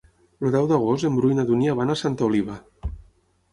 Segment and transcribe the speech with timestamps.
[0.45, 2.59] El deu d'agost en Bru i na Dúnia van a Santa Oliva.